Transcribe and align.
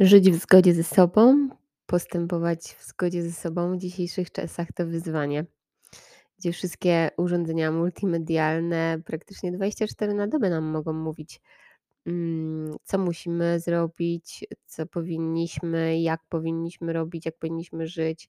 Żyć 0.00 0.30
w 0.30 0.42
zgodzie 0.42 0.74
ze 0.74 0.84
sobą, 0.84 1.48
postępować 1.86 2.60
w 2.60 2.84
zgodzie 2.84 3.22
ze 3.22 3.32
sobą 3.32 3.76
w 3.76 3.80
dzisiejszych 3.80 4.32
czasach 4.32 4.72
to 4.72 4.86
wyzwanie, 4.86 5.44
gdzie 6.38 6.52
wszystkie 6.52 7.10
urządzenia 7.16 7.72
multimedialne 7.72 8.98
praktycznie 9.04 9.52
24 9.52 10.14
na 10.14 10.26
dobę 10.26 10.50
nam 10.50 10.64
mogą 10.64 10.92
mówić, 10.92 11.40
mm, 12.06 12.76
co 12.84 12.98
musimy 12.98 13.60
zrobić, 13.60 14.44
co 14.66 14.86
powinniśmy, 14.86 16.00
jak 16.00 16.20
powinniśmy 16.28 16.92
robić, 16.92 17.26
jak 17.26 17.38
powinniśmy 17.38 17.86
żyć, 17.86 18.28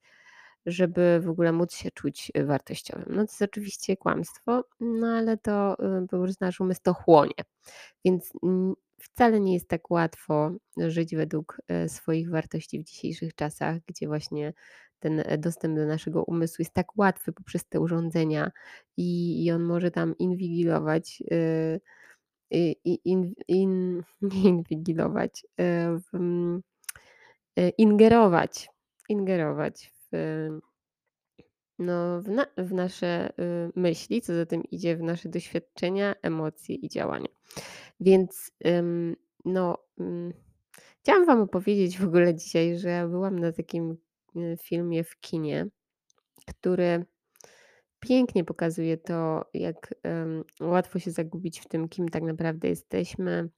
żeby 0.66 1.20
w 1.24 1.30
ogóle 1.30 1.52
móc 1.52 1.74
się 1.74 1.92
czuć 1.92 2.32
wartościowym. 2.46 3.06
No 3.10 3.16
to 3.16 3.22
jest 3.22 3.42
oczywiście 3.42 3.98
kłamstwo, 3.98 4.64
no 4.80 5.08
ale 5.08 5.38
to 5.38 5.74
y, 5.74 6.08
po 6.08 6.22
prostu 6.22 6.46
nasz 6.46 6.60
umysł 6.60 6.82
to 6.84 6.94
chłonie. 6.94 7.44
Więc 8.06 8.34
wcale 9.02 9.40
nie 9.40 9.54
jest 9.54 9.68
tak 9.68 9.92
łatwo 9.92 10.52
żyć 10.78 11.16
według 11.16 11.62
e, 11.68 11.90
swoich 11.90 12.30
wartości 12.30 12.80
w 12.80 12.84
dzisiejszych 12.84 13.36
czasach, 13.36 13.78
gdzie 13.88 14.08
właśnie 14.08 14.54
ten 15.00 15.20
e, 15.26 15.38
dostęp 15.38 15.76
do 15.76 15.86
naszego 15.86 16.24
umysłu 16.24 16.56
jest 16.62 16.74
tak 16.74 16.98
łatwy 16.98 17.34
poprzez 17.34 17.66
te 17.66 17.80
urządzenia 17.80 18.52
i, 18.98 19.44
i 19.46 19.52
on 19.52 19.64
może 19.64 19.92
tam 19.92 20.18
inwigilować. 20.18 21.24
I 22.54 23.00
in, 23.06 23.34
in, 23.48 24.04
nie 24.22 24.50
inwigilować, 24.50 25.46
e, 25.60 26.00
ingerować, 27.78 28.70
ingerować 29.10 29.94
w, 30.12 30.18
no, 31.82 32.22
w, 32.22 32.30
na, 32.30 32.46
w 32.58 32.74
nasze 32.74 33.30
y, 33.30 33.72
myśli, 33.76 34.22
co 34.22 34.36
za 34.36 34.46
tym 34.46 34.64
idzie 34.64 34.98
w 34.98 35.04
nasze 35.04 35.30
doświadczenia, 35.30 36.16
emocje 36.22 36.76
i 36.76 36.90
działania. 36.90 37.30
Więc 38.02 38.52
no, 39.46 39.78
chciałam 41.02 41.26
Wam 41.26 41.42
opowiedzieć 41.42 41.98
w 41.98 42.04
ogóle 42.08 42.36
dzisiaj, 42.36 42.78
że 42.78 43.08
byłam 43.10 43.40
na 43.40 43.52
takim 43.52 43.98
y, 44.36 44.58
filmie 44.62 45.04
w 45.04 45.20
kinie, 45.20 45.68
który 46.48 47.06
pięknie 48.00 48.44
pokazuje 48.44 48.98
to, 48.98 49.46
jak 49.54 49.96
łatwo 50.62 51.00
się 51.00 51.12
zagubić 51.12 51.60
w 51.60 51.68
tym, 51.68 51.90
kim 51.90 52.10
tak 52.10 52.24
naprawdę 52.24 52.68
jesteśmy, 52.68 53.50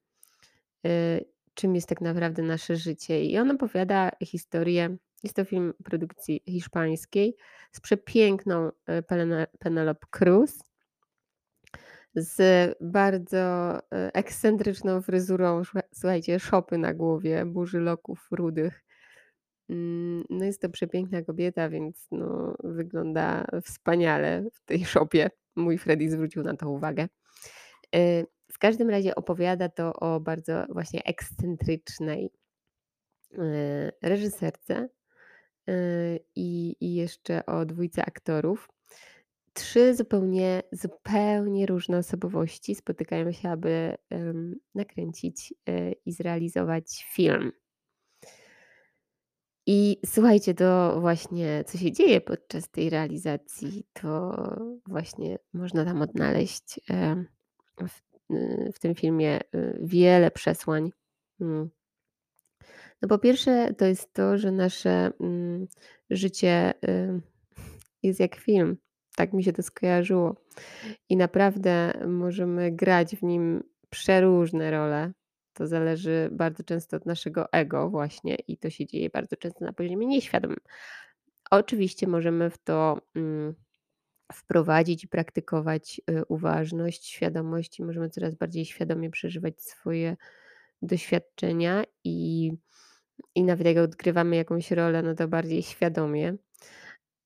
y, 0.87 1.25
czym 1.53 1.75
jest 1.75 1.87
tak 1.87 2.01
naprawdę 2.01 2.43
nasze 2.43 2.75
życie. 2.75 3.23
I 3.23 3.37
on 3.37 3.51
opowiada 3.51 4.11
historię, 4.25 4.97
jest 5.23 5.35
to 5.35 5.45
film 5.45 5.73
produkcji 5.83 6.41
hiszpańskiej 6.47 7.35
z 7.71 7.81
przepiękną 7.81 8.67
y, 8.67 9.03
Penelope 9.59 10.07
Cruz 10.11 10.59
z 12.15 12.75
bardzo 12.81 13.75
e, 13.77 13.81
ekscentryczną 14.13 15.01
fryzurą, 15.01 15.61
słuchajcie, 15.93 16.39
szopy 16.39 16.77
na 16.77 16.93
głowie, 16.93 17.45
burzy 17.45 17.79
loków 17.79 18.27
rudych. 18.31 18.83
Mm, 19.69 20.23
no 20.29 20.45
jest 20.45 20.61
to 20.61 20.69
przepiękna 20.69 21.21
kobieta, 21.21 21.69
więc 21.69 22.07
no, 22.11 22.55
wygląda 22.63 23.45
wspaniale 23.63 24.43
w 24.53 24.65
tej 24.65 24.85
szopie. 24.85 25.29
Mój 25.55 25.77
Freddy 25.77 26.09
zwrócił 26.09 26.43
na 26.43 26.55
to 26.55 26.69
uwagę. 26.69 27.07
E, 27.95 28.23
w 28.51 28.59
każdym 28.59 28.89
razie 28.89 29.15
opowiada 29.15 29.69
to 29.69 29.93
o 29.93 30.19
bardzo 30.19 30.65
właśnie 30.69 31.03
ekscentrycznej 31.03 32.31
e, 33.37 33.91
reżyserce 34.01 34.89
i, 36.35 36.75
i 36.81 36.95
jeszcze 36.95 37.45
o 37.45 37.65
dwójce 37.65 38.05
aktorów. 38.05 38.69
Trzy 39.53 39.95
zupełnie 39.95 40.63
zupełnie 40.71 41.65
różne 41.65 41.97
osobowości 41.97 42.75
spotykają 42.75 43.31
się, 43.31 43.49
aby, 43.49 43.95
nakręcić, 44.75 45.53
e, 45.67 45.91
i 45.91 46.11
zrealizować 46.11 47.05
film. 47.13 47.51
I 49.65 49.97
słuchajcie, 50.05 50.53
to 50.53 50.97
właśnie 51.01 51.63
co 51.67 51.77
się 51.77 51.91
dzieje 51.91 52.21
podczas 52.21 52.69
tej 52.69 52.89
realizacji, 52.89 53.85
to 53.93 54.35
właśnie 54.87 55.37
można 55.53 55.85
tam 55.85 56.01
odnaleźć, 56.01 56.79
w 57.87 58.01
y, 58.33 58.71
w 58.73 58.79
tym 58.79 58.95
filmie, 58.95 59.39
y, 59.55 59.79
wiele 59.81 60.31
przesłań. 60.31 60.91
Mm. 61.41 61.69
No 63.01 63.07
po 63.07 63.17
pierwsze 63.19 63.73
to 63.73 63.85
jest 63.85 64.13
to, 64.13 64.37
że 64.37 64.51
nasze, 64.51 65.11
mm, 65.19 65.67
życie, 66.09 66.73
jest 68.03 68.19
jak 68.19 68.35
film. 68.35 68.77
Tak 69.15 69.33
mi 69.33 69.43
się 69.43 69.53
to 69.53 69.63
skojarzyło. 69.63 70.35
I 71.09 71.17
naprawdę 71.17 71.93
możemy 72.07 72.71
grać 72.71 73.15
w 73.15 73.23
nim 73.23 73.63
przeróżne 73.89 74.71
role. 74.71 75.11
To 75.53 75.67
zależy 75.67 76.29
bardzo 76.31 76.63
często 76.63 76.97
od 76.97 77.05
naszego 77.05 77.51
ego 77.51 77.89
właśnie 77.89 78.35
i 78.35 78.57
to 78.57 78.69
się 78.69 78.85
dzieje 78.85 79.09
bardzo 79.09 79.35
często 79.35 79.65
na 79.65 79.73
poziomie 79.73 80.07
nieświadomym. 80.07 80.59
Oczywiście 81.51 82.07
możemy 82.07 82.49
w 82.49 82.57
to 82.57 83.01
mm, 83.15 83.55
wprowadzić 84.33 85.03
i 85.03 85.07
praktykować 85.07 86.01
y, 86.09 86.25
uważność, 86.25 87.05
świadomość 87.05 87.79
i 87.79 87.83
możemy 87.83 88.09
coraz 88.09 88.35
bardziej 88.35 88.65
świadomie 88.65 89.09
przeżywać 89.09 89.61
swoje 89.61 90.17
doświadczenia 90.81 91.83
i, 92.03 92.51
i 93.35 93.43
nawet 93.43 93.67
jak 93.67 93.77
odgrywamy 93.77 94.35
jakąś 94.35 94.71
rolę, 94.71 95.01
no 95.01 95.15
to 95.15 95.27
bardziej 95.27 95.63
świadomie. 95.63 96.35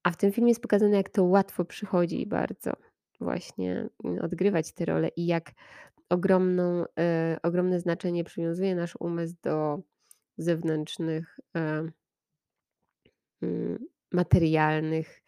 A 0.08 0.12
w 0.12 0.18
tym 0.18 0.32
filmie 0.32 0.52
jest 0.52 0.62
pokazane, 0.62 0.98
jak 0.98 1.10
to 1.10 1.24
łatwo 1.24 1.66
przychodzi 1.66 2.26
bardzo 2.28 2.72
właśnie 3.20 3.90
mm, 4.04 4.20
odgrywać 4.22 4.74
te 4.74 4.86
role 4.86 5.08
i 5.08 5.26
jak 5.26 5.52
ogromną, 6.10 6.86
e, 7.00 7.38
ogromne 7.44 7.80
znaczenie 7.80 8.24
przywiązuje 8.24 8.76
nasz 8.76 8.96
umysł 9.00 9.36
do 9.44 9.80
zewnętrznych, 10.38 11.40
e, 11.56 11.90
mm, 13.42 13.86
materialnych 14.12 15.22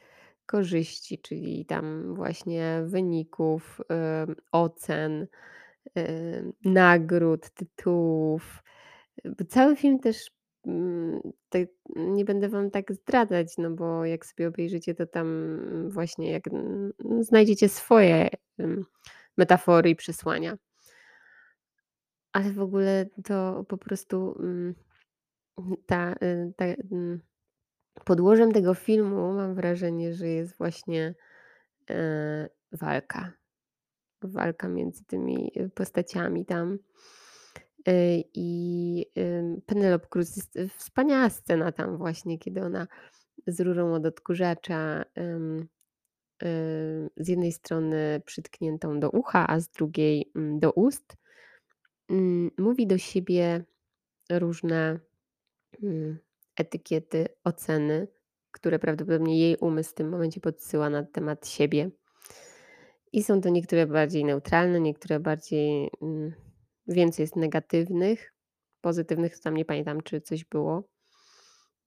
korzyści, 0.46 1.20
czyli 1.20 1.66
tam 1.66 2.16
właśnie 2.16 2.82
wyników, 2.86 3.82
e, 3.92 4.26
ocen, 4.52 5.28
e, 5.98 6.44
nagród, 6.66 7.50
tytułów. 7.50 8.64
Bo 9.26 9.46
cały 9.46 9.76
film 9.76 10.00
też 10.00 10.39
Mm, 10.66 11.22
nie 11.96 12.25
będę 12.25 12.50
wam 12.50 12.72
tak 12.72 12.94
zdradzać, 12.94 13.58
no 13.58 13.70
bo 13.72 14.06
jak 14.06 14.25
sobie 14.25 14.47
obejrzycie, 14.47 14.96
to 14.96 15.06
tam 15.06 15.59
właśnie 15.90 16.31
jak 16.31 16.44
znajdziecie 17.22 17.70
swoje 17.70 18.30
metafory 19.38 19.90
i 19.90 19.96
przesłania. 19.96 20.58
Ale 22.31 22.52
w 22.52 22.59
ogóle 22.59 23.06
to 23.24 23.66
po 23.68 23.78
prostu 23.78 24.36
mm, 24.40 24.75
ta, 25.86 26.14
y, 26.14 26.53
ta, 26.58 26.66
mm, 26.66 27.22
podłożem 28.06 28.52
tego 28.52 28.74
filmu 28.74 29.34
mam 29.34 29.56
wrażenie, 29.56 30.14
że 30.14 30.28
jest 30.28 30.58
właśnie 30.58 31.16
e, 31.90 32.50
walka. 32.72 33.34
Walka 34.22 34.68
między 34.68 35.06
tymi 35.06 35.52
y, 35.58 35.69
postaciami 35.69 36.46
tam. 36.46 36.80
Y, 37.88 38.24
I 38.34 39.06
Penelope 39.66 40.08
Cruz 40.08 40.36
jest 40.36 40.56
y, 40.56 40.70
wspaniała 40.70 41.30
scena 41.30 41.72
tam 41.72 41.98
właśnie, 41.98 42.40
kiedy 42.40 42.62
ona 42.62 42.88
z 43.48 43.62
rurą 43.62 43.94
od 43.94 44.06
odkurzacza 44.06 45.06
z 47.18 47.28
jednej 47.28 47.52
strony 47.52 48.22
przytkniętą 48.26 49.00
do 49.00 49.10
ucha, 49.10 49.48
a 49.48 49.60
z 49.60 49.70
drugiej 49.70 50.32
do 50.36 50.72
ust, 50.72 51.18
mówi 52.58 52.88
do 52.88 52.98
siebie 52.98 53.64
różne 54.30 55.00
etykiety, 56.56 57.28
oceny, 57.44 58.08
które 58.52 58.80
prawdopodobnie 58.80 59.40
jej 59.40 59.58
umysł 59.58 59.92
w 59.92 59.94
tym 59.94 60.10
momencie 60.10 60.40
podsyła 60.40 60.90
na 60.90 61.04
temat 61.04 61.48
siebie. 61.48 61.92
I 63.14 63.24
są 63.24 63.42
to 63.42 63.50
niektóre 63.50 63.88
bardziej 63.88 64.26
neutralne, 64.26 64.80
niektóre 64.80 65.20
bardziej 65.20 65.90
Więcej 66.90 67.24
jest 67.24 67.36
negatywnych, 67.36 68.34
pozytywnych 68.81 69.40
tam 69.40 69.58
nie 69.58 69.66
pamiętam, 69.66 70.02
czy 70.02 70.22
coś 70.22 70.46
było. 70.46 70.84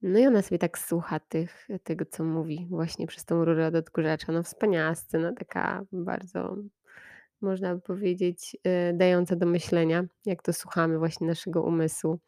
No 0.02 0.18
i 0.18 0.26
ona 0.26 0.42
sobie 0.42 0.58
tak 0.58 0.78
słucha 0.78 1.20
tych, 1.20 1.68
tego, 1.82 2.04
co 2.04 2.24
mówi 2.24 2.66
właśnie 2.70 3.06
przez 3.06 3.24
tą 3.24 3.44
rurę 3.44 3.66
od 3.66 3.74
odkurzacza. 3.74 4.32
No 4.32 4.42
wspaniała 4.42 4.94
scena, 4.94 5.32
taka 5.32 5.84
bardzo 5.92 6.56
można 7.42 7.74
by 7.74 7.80
powiedzieć, 7.80 8.56
y, 8.90 8.92
dająca 8.94 9.36
do 9.36 9.46
myślenia, 9.46 10.04
jak 10.26 10.42
to 10.42 10.52
słuchamy 10.52 10.98
właśnie 10.98 11.26
naszego 11.26 11.62
umysłu. 11.62 12.18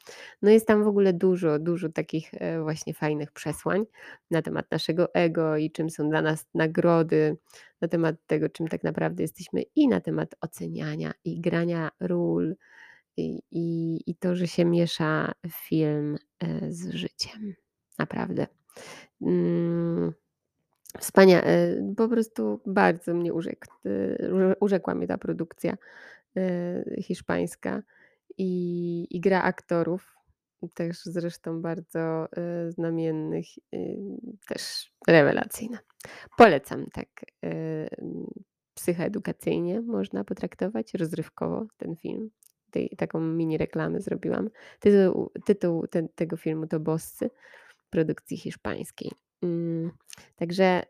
No 0.42 0.50
jest 0.50 0.66
tam 0.66 0.84
w 0.84 0.86
ogóle 0.86 1.12
dużo, 1.12 1.58
dużo 1.58 1.88
takich 1.88 2.34
e, 2.34 2.62
właśnie 2.62 2.94
fajnych 2.94 3.32
przesłań 3.32 3.84
na 4.30 4.42
temat 4.42 4.70
naszego 4.70 5.14
ego 5.14 5.56
i 5.56 5.70
czym 5.70 5.90
są 5.90 6.08
dla 6.08 6.22
nas 6.22 6.46
nagrody, 6.54 7.36
na 7.80 7.88
temat 7.88 8.16
tego, 8.26 8.48
czym 8.48 8.68
tak 8.68 8.82
naprawdę 8.82 9.22
jesteśmy 9.22 9.62
i 9.76 9.88
na 9.88 10.00
temat 10.00 10.34
oceniania 10.40 11.12
i 11.24 11.40
grania 11.40 11.90
ról 12.00 12.56
i, 13.16 13.42
i, 13.50 14.00
i 14.06 14.14
to, 14.14 14.36
że 14.36 14.46
się 14.46 14.64
miesza 14.64 15.32
film 15.50 16.16
e, 16.40 16.72
z 16.72 16.94
życiem. 16.94 17.54
Naprawdę. 17.98 18.46
Mm. 19.20 20.23
Wspania 20.98 21.44
y, 21.48 21.94
po 21.96 22.08
prostu 22.08 22.60
bardzo 22.66 23.14
mnie 23.14 23.32
urzekł, 23.34 23.66
y, 23.86 24.54
urzekła 24.60 24.94
mnie 24.94 25.06
ta 25.06 25.18
produkcja 25.18 25.76
y, 26.36 27.02
hiszpańska 27.02 27.82
i, 28.38 29.06
i 29.10 29.20
gra 29.20 29.42
aktorów. 29.42 30.14
też 30.74 31.04
zresztą 31.04 31.62
bardzo, 31.62 32.28
znamiennych, 32.68 33.46
też 34.48 34.92
rewelacyjna. 35.08 35.78
Polecam 36.36 36.86
tak, 36.92 37.08
psychoedukacyjnie 38.74 39.80
można 39.80 40.24
potraktować, 40.24 40.94
rozrywkowo 40.94 41.66
ten 41.76 41.96
film. 41.96 42.30
Tej 42.70 42.88
taką 42.96 43.20
mini 43.20 43.58
reklamę 43.58 44.00
zrobiłam. 44.00 44.50
Tytuł 44.80 45.30
tytuł 45.44 45.86
te 45.86 46.08
tego 46.14 46.36
filmu 46.36 46.66
to 46.66 46.80
„Bossy” 46.80 47.30
produkcji 47.90 48.36
hiszpańskiej. 48.36 49.10
Ym, 49.44 49.90
także, 50.36 50.82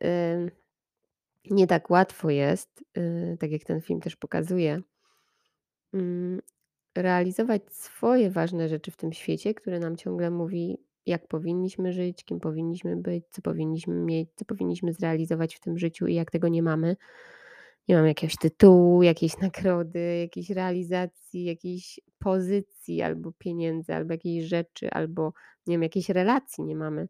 nie 1.51 1.67
tak 1.67 1.91
łatwo 1.91 2.31
jest, 2.31 2.85
y, 2.99 3.37
tak 3.41 3.51
jak 3.51 3.65
ten 3.65 3.81
film 3.81 4.01
też 4.01 4.17
pokazuje 4.17 4.83
ym, 5.95 6.41
realizować 6.95 7.62
swoje 7.73 8.31
ważne 8.31 8.69
rzeczy 8.69 8.91
w 8.91 8.97
tym 8.97 9.12
świecie, 9.12 9.55
który 9.55 9.81
nam 9.81 9.97
ciągle 9.97 10.31
mówi, 10.31 10.79
jak 11.06 11.29
powinniśmy 11.29 11.93
żyć, 11.93 12.25
kim 12.25 12.41
powinniśmy 12.41 12.97
być, 12.97 13.25
co 13.31 13.43
powinniśmy 13.43 13.95
mieć, 13.95 14.29
co 14.35 14.45
powinniśmy 14.45 14.93
zrealizować 14.93 15.56
w 15.56 15.61
tym 15.61 15.79
życiu 15.79 16.06
i 16.06 16.15
jak 16.15 16.31
tego 16.31 16.49
nie 16.49 16.62
mamy. 16.62 16.97
Nie 17.89 17.95
mamy 17.95 18.09
jakiegoś 18.09 18.37
tytułu, 18.37 19.03
jakiejś 19.03 19.39
nagrody, 19.49 20.19
jakiejś 20.21 20.51
realizacji, 20.51 21.45
jakiejś 21.45 22.01
pozycji 22.19 23.03
albo 23.03 23.33
pieniędzy, 23.33 23.95
albo 23.95 24.12
jakiejś 24.12 24.45
rzeczy, 24.45 24.91
albo 24.91 25.33
nie 25.67 25.75
wiem, 25.75 25.83
jakiejś 25.83 26.09
relacji 26.09 26.65
nie 26.65 26.77
mamy. 26.77 27.09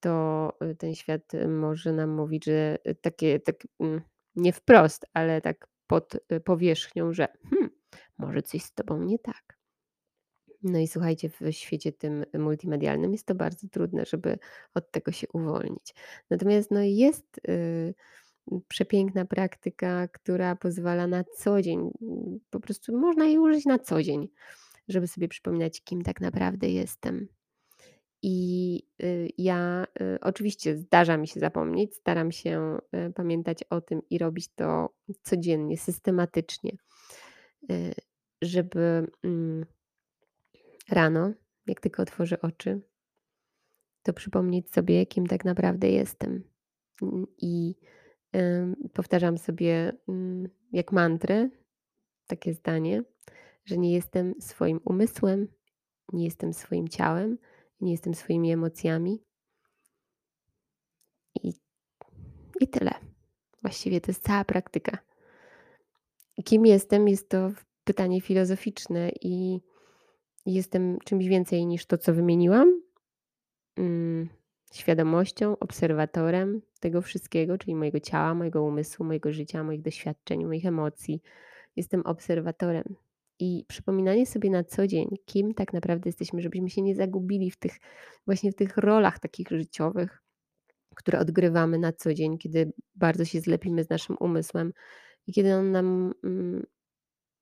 To, 0.00 0.52
y, 0.62 0.74
ten 0.76 0.94
świat 0.94 1.32
może 1.48 1.92
nam 1.92 2.10
mówić, 2.10 2.44
że 2.44 2.78
takie 3.00 3.40
tak, 3.40 3.56
mm, 3.80 4.00
nie 4.36 4.52
wprost, 4.52 5.06
ale 5.14 5.40
tak 5.40 5.68
pod, 5.86 6.14
y, 6.32 6.40
powierzchnią, 6.40 7.12
że 7.12 7.28
hmm, 7.50 7.70
może 8.18 8.42
coś 8.42 8.62
z 8.62 8.74
tobą 8.74 9.02
nie 9.02 9.18
tak. 9.18 9.58
No 10.62 10.78
i 10.78 10.88
słuchajcie, 10.88 11.28
w 11.28 11.52
świecie 11.52 11.92
tym 11.92 12.24
multimedialnym 12.34 13.12
jest 13.12 13.26
to 13.26 13.34
bardzo 13.34 13.68
trudne, 13.68 14.04
żeby 14.06 14.38
od 14.74 14.90
tego 14.90 15.12
się 15.12 15.26
uwolnić. 15.32 15.94
Natomiast 16.30 16.70
no 16.70 16.80
jest, 16.82 17.40
y, 17.48 17.94
przepiękna 18.68 19.24
praktyka, 19.24 20.08
która 20.08 20.56
pozwala 20.56 21.06
na 21.06 21.24
co 21.24 21.62
dzień, 21.62 21.90
po 22.50 22.60
prostu 22.60 22.98
można 22.98 23.24
jej 23.24 23.38
użyć 23.38 23.64
na 23.64 23.78
co 23.78 24.02
dzień, 24.02 24.28
żeby 24.88 25.08
sobie 25.08 25.28
przypominać, 25.28 25.84
kim 25.84 26.02
tak 26.02 26.20
naprawdę 26.20 26.70
jestem. 26.70 27.28
I, 28.22 28.82
y, 29.02 29.28
ja, 29.38 29.86
y, 30.00 30.18
oczywiście 30.20 30.76
zdarza 30.76 31.16
mi 31.16 31.28
się 31.28 31.40
zapomnieć, 31.40 31.94
staram 31.94 32.32
się, 32.32 32.78
y, 33.08 33.12
pamiętać 33.12 33.64
o 33.70 33.80
tym 33.80 34.02
i 34.10 34.18
robić 34.18 34.48
to 34.48 34.94
codziennie, 35.22 35.78
systematycznie, 35.78 36.72
żeby, 38.42 39.06
mm 39.24 39.64
rano, 40.88 41.32
jak 41.66 41.80
tylko 41.80 42.02
otworzę 42.02 42.40
oczy 42.40 42.80
to 44.02 44.12
przypomnieć 44.12 44.70
sobie, 44.70 45.06
kim 45.06 45.26
tak 45.26 45.44
naprawdę 45.44 45.90
jestem. 45.90 46.44
Yy, 47.02 47.26
i, 47.38 47.74
powtarzam 48.92 49.38
sobie, 49.38 49.92
mm, 50.08 50.48
jak 50.72 50.92
mantrę 50.92 51.48
takie 52.26 52.54
zdanie, 52.54 53.02
że 53.64 53.78
nie 53.78 53.92
jestem 53.92 54.34
swoim 54.40 54.80
umysłem, 54.84 55.48
nie 56.12 56.24
jestem 56.24 56.52
swoim 56.52 56.88
ciałem, 56.88 57.38
nie 57.80 57.92
jestem 57.92 58.14
swoimi 58.14 58.52
emocjami. 58.52 59.22
I 61.42 61.52
i 62.60 62.68
tyle. 62.68 62.90
Właściwie 63.62 64.00
to 64.00 64.10
jest 64.10 64.24
cała 64.24 64.44
praktyka. 64.44 64.98
Kim 66.44 66.66
jestem? 66.66 67.08
Jest 67.08 67.28
to 67.28 67.50
pytanie 67.84 68.20
filozoficzne 68.20 69.10
i 69.20 69.60
jestem 70.46 70.98
czymś 71.04 71.26
więcej 71.26 71.66
niż 71.66 71.86
to, 71.86 71.98
co 71.98 72.14
wymieniłam. 72.14 72.82
Ym, 73.78 74.28
świadomością, 74.72 75.58
obserwatorem 75.58 76.62
tego 76.80 77.02
wszystkiego, 77.02 77.58
czyli 77.58 77.74
mojego 77.74 78.00
ciała, 78.00 78.34
mojego 78.34 78.62
umysłu, 78.62 79.06
mojego 79.06 79.32
życia, 79.32 79.64
moich 79.64 79.82
doświadczeń, 79.82 80.44
moich 80.44 80.66
emocji. 80.66 81.22
Jestem 81.76 82.02
obserwatorem. 82.02 82.96
I 83.38 83.64
przypominanie 83.68 84.26
sobie 84.26 84.50
na 84.50 84.64
co 84.64 84.86
dzień, 84.86 85.08
kim 85.24 85.54
tak 85.54 85.72
naprawdę 85.72 86.08
jesteśmy, 86.08 86.42
żebyśmy 86.42 86.70
się 86.70 86.82
nie 86.82 86.94
zagubili 86.94 87.50
w 87.50 87.56
tych 87.56 87.72
właśnie 88.26 88.52
w 88.52 88.54
tych 88.54 88.76
rolach 88.76 89.18
takich 89.18 89.48
życiowych, 89.48 90.22
które 90.94 91.18
odgrywamy 91.18 91.78
na 91.78 91.92
co 91.92 92.14
dzień, 92.14 92.38
kiedy 92.38 92.72
bardzo 92.94 93.24
się 93.24 93.40
zlepimy 93.40 93.84
z 93.84 93.90
naszym 93.90 94.16
umysłem 94.20 94.72
i 95.26 95.32
kiedy 95.32 95.54
on 95.54 95.72
nam, 95.72 96.14
mm, 96.24 96.66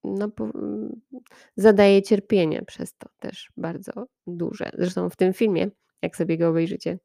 no 0.05 0.31
mm, 0.41 1.01
zadaje 1.57 2.03
cierpienie 2.03 2.63
przez 2.63 2.97
to 2.97 3.09
też 3.19 3.53
bardzo 3.57 4.07
duże. 4.27 4.71
Zresztą 4.79 5.11
w 5.11 5.17
tym 5.17 5.33
filmie, 5.33 5.71
jak 6.03 6.17
sobie 6.17 6.39
go 6.39 6.49
obejrzycie, 6.49 6.99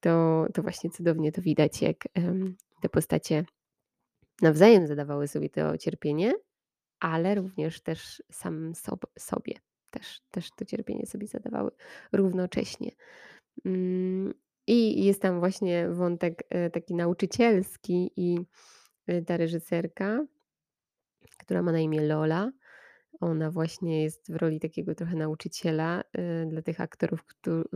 to 0.00 0.46
to 0.54 0.62
właśnie 0.62 0.90
cudownie 0.90 1.32
to 1.32 1.42
widać, 1.42 1.82
jak, 1.82 1.96
te 2.82 2.88
postacie 2.88 3.44
nawzajem 4.42 4.86
zadawały 4.86 5.28
sobie 5.28 5.50
to 5.50 5.78
cierpienie, 5.78 6.32
ale 7.04 7.34
również 7.34 7.80
też 7.80 8.22
samym 8.30 8.74
sob 8.74 9.06
sobie 9.18 9.54
też 9.90 10.20
też 10.30 10.50
to 10.50 10.64
cierpienie 10.64 11.06
sobie 11.06 11.26
zadawały 11.26 11.70
równocześnie. 12.12 12.90
Ym, 13.66 14.34
i 14.66 15.04
jest 15.04 15.22
tam 15.22 15.38
właśnie 15.40 15.88
wątek, 15.88 16.44
y, 16.66 16.70
taki 16.70 16.94
nauczycielski 16.94 18.10
i, 18.16 18.38
y, 19.10 19.22
ta 19.26 19.36
reżyserka, 19.36 20.26
która 21.38 21.62
ma 21.62 21.72
na 21.72 21.80
imię 21.80 22.00
Lola, 22.00 22.52
ona 23.20 23.50
właśnie 23.50 24.02
jest 24.02 24.32
w 24.32 24.36
roli 24.36 24.60
takiego 24.60 24.94
trochę 24.94 25.16
nauczyciela, 25.16 26.04
y, 26.18 26.46
dla 26.46 26.62
tych 26.62 26.80
aktorów, 26.80 27.20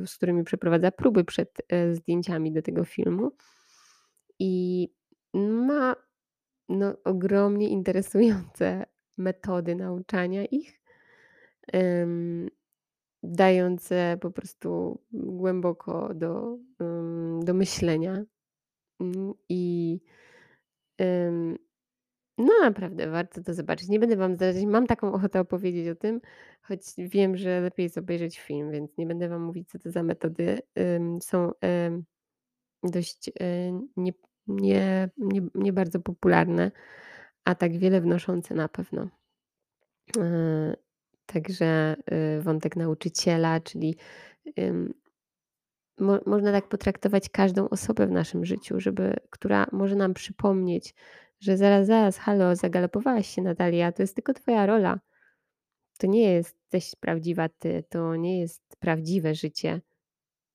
z 0.06 0.16
którymi 0.16 0.44
przeprowadza 0.44 0.90
próby 0.90 1.24
przed, 1.24 1.62
zdjęciami 1.92 2.52
do 2.52 2.62
tego 2.62 2.84
filmu. 2.84 3.30
I 4.38 4.88
ma, 5.34 5.96
no, 6.68 6.94
ogromnie 7.04 7.68
interesujące 7.68 8.86
metody 9.18 9.74
nauczania 9.74 10.44
ich, 10.44 10.80
dające 13.22 14.18
po 14.20 14.30
prostu 14.30 15.00
głęboko 15.12 16.14
do, 16.14 16.58
do 17.44 17.54
myślenia. 17.54 18.24
Ym, 19.02 19.34
i, 19.48 20.00
no 22.38 22.52
naprawdę 22.62 23.10
warto 23.10 23.42
to 23.42 23.54
zobaczyć. 23.54 23.88
Nie 23.88 24.00
będę 24.00 24.16
wam 24.16 24.34
zdradzać, 24.34 24.64
mam 24.64 24.86
taką 24.86 25.12
ochotę 25.12 25.40
opowiedzieć 25.40 25.88
o 25.88 25.94
tym, 25.94 26.20
choć 26.62 26.80
wiem, 26.98 27.36
że 27.36 27.60
lepiej 27.60 27.84
jest 27.84 27.98
obejrzeć 27.98 28.40
film, 28.40 28.70
więc 28.70 28.96
nie 28.98 29.06
będę 29.06 29.28
wam 29.28 29.42
mówić, 29.42 29.68
co 29.70 29.78
to 29.78 29.90
za 29.90 30.02
metody, 30.02 30.58
są, 31.22 31.52
dość, 32.82 33.28
y, 33.28 33.32
nie 33.96 34.12
nie 34.48 35.10
nie 35.18 35.42
nie 35.54 35.72
bardzo 35.72 36.00
popularne, 36.00 36.70
a 37.48 37.54
tak 37.54 37.78
wiele 37.78 38.00
wnoszące 38.00 38.54
na 38.54 38.68
pewno. 38.68 39.08
Yy, 40.16 40.76
także, 41.26 41.96
y, 42.38 42.42
wątek 42.42 42.76
nauczyciela, 42.76 43.60
czyli, 43.60 43.96
mo 45.98 46.18
można 46.26 46.52
tak 46.52 46.68
potraktować 46.68 47.28
każdą 47.28 47.68
osobę 47.68 48.06
w 48.06 48.10
naszym 48.10 48.44
życiu, 48.44 48.80
żeby 48.80 49.16
która 49.30 49.66
może 49.72 49.96
nam 49.96 50.14
przypomnieć, 50.14 50.94
że 51.40 51.56
zaraz, 51.56 51.86
zaraz, 51.86 52.18
halo, 52.18 52.56
zagalopowałaś 52.56 53.28
się 53.28 53.42
Natalia, 53.42 53.92
to 53.92 54.02
jest 54.02 54.14
tylko 54.14 54.34
twoja 54.34 54.66
rola. 54.66 55.00
To 55.98 56.06
nie 56.06 56.32
jesteś 56.32 56.94
prawdziwa 57.00 57.48
ty, 57.48 57.84
to 57.88 58.16
nie 58.16 58.40
jest 58.40 58.76
prawdziwe 58.78 59.34
życie. 59.34 59.80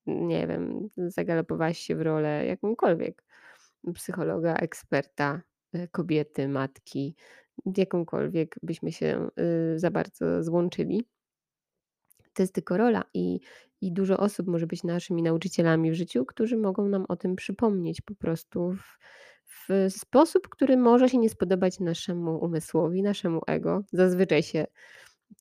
Nie 0.06 0.48
wiem, 0.48 0.90
zagalopowałaś 0.98 1.78
się 1.78 1.96
w 1.96 2.02
rolę 2.02 2.46
jakąkolwiek 2.46 3.24
psychologa, 3.94 4.54
eksperta, 4.54 5.42
kobiety, 5.92 6.48
matki, 6.48 7.16
jakąkolwiek 7.78 8.56
byśmy 8.64 8.92
się, 8.92 9.30
y, 9.76 9.80
za 9.80 9.92
bardzo 9.92 10.44
złączyli. 10.44 11.06
To 12.34 12.44
jest 12.44 12.54
tylko 12.54 12.78
rola 12.78 13.04
i 13.14 13.40
i 13.82 13.92
dużo 13.92 14.18
osób 14.18 14.48
może 14.48 14.68
być 14.68 14.84
naszymi 14.84 15.24
nauczycielami 15.24 15.92
w 15.92 15.94
życiu, 15.94 16.26
którzy 16.26 16.58
mogą 16.58 16.88
nam 16.90 17.06
o 17.10 17.16
tym 17.16 17.36
przypomnieć 17.36 18.02
po 18.02 18.16
prostu 18.16 18.74
w 18.74 18.98
w 19.70 19.88
sposób, 19.90 20.50
który 20.50 20.78
może 20.78 21.10
się 21.10 21.18
nie 21.18 21.30
spodobać 21.30 21.80
naszemu 21.80 22.38
umysłowi, 22.46 23.04
naszemu 23.04 23.42
ego. 23.48 23.84
Zazwyczaj 23.94 24.44
się 24.44 24.68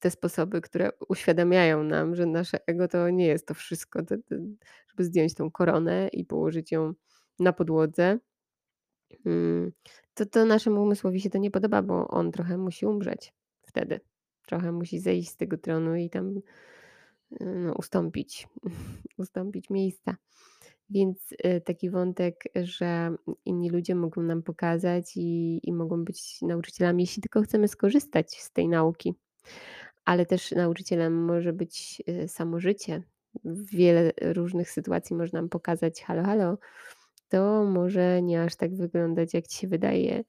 te 0.00 0.10
sposoby, 0.10 0.60
które 0.60 0.90
uświadamiają 1.08 1.82
nam, 1.84 2.14
że 2.16 2.26
nasze 2.26 2.58
ego 2.66 2.88
to 2.88 3.10
nie 3.10 3.26
jest 3.26 3.46
to 3.46 3.54
wszystko, 3.54 4.02
to 4.02 4.16
to 4.16 4.34
żeby 4.88 5.04
zdjąć 5.04 5.34
tą 5.34 5.50
koronę 5.50 6.08
i 6.12 6.24
położyć 6.24 6.72
ją 6.72 6.94
na 7.40 7.52
podłodze. 7.52 8.18
To 10.14 10.26
to 10.26 10.44
naszemu 10.46 10.82
umysłowi 10.82 11.20
się 11.20 11.30
to 11.30 11.38
nie 11.38 11.50
podoba, 11.50 11.82
bo 11.82 12.08
on 12.08 12.32
trochę 12.32 12.58
musi 12.58 12.86
umrzeć 12.86 13.32
wtedy. 13.62 14.00
Trochę 14.46 14.72
musi 14.72 14.98
zejść 14.98 15.30
z 15.30 15.36
tego 15.36 15.58
tronu 15.58 15.96
i 15.96 16.10
tam, 16.10 16.36
y, 16.38 16.42
no, 17.40 17.74
ustąpić 17.74 18.48
ustąpić 19.18 19.70
miejsca. 19.70 20.16
Więc, 20.90 21.32
y, 21.32 21.60
taki 21.60 21.90
wątek, 21.90 22.44
że 22.62 23.16
inni 23.46 23.70
ludzie 23.70 23.94
mogą 23.94 24.22
nam 24.22 24.42
pokazać 24.42 25.12
i 25.16 25.60
i 25.64 25.72
mogą 25.72 26.04
być 26.04 26.42
nauczycielami, 26.42 27.02
jeśli 27.02 27.22
tylko 27.22 27.42
chcemy 27.42 27.68
skorzystać 27.68 28.36
z 28.42 28.52
tej 28.52 28.68
nauki. 28.68 29.14
ale 30.04 30.26
też 30.26 30.50
nauczycielem 30.52 31.24
może 31.24 31.52
być, 31.52 32.02
y, 32.08 32.28
samo 32.28 32.60
życie. 32.60 33.02
Wiele 33.44 34.12
różnych 34.22 34.70
sytuacji 34.70 35.16
może 35.16 35.32
nam 35.32 35.48
pokazać: 35.48 36.02
„Halo, 36.02 36.22
halo, 36.24 36.58
to 37.32 37.64
może 37.64 38.22
nie 38.22 38.42
aż 38.42 38.56
tak 38.56 38.76
wyglądać, 38.76 39.34
jak 39.34 39.46
ci 39.46 39.58
się 39.58 39.68
wydaje, 39.68 40.24